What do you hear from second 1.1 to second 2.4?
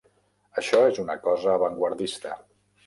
cosa avantguardista.